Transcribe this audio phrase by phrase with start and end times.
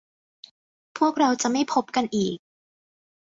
[0.97, 2.37] พวกเราจะไม่พบกันอีก